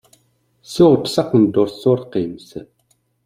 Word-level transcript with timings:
Tuɣ-d 0.73 1.03
taqendurt 1.09 1.75
turqimt. 1.81 2.49